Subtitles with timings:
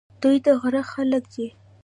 [0.21, 1.47] دوی د غره خلک دي.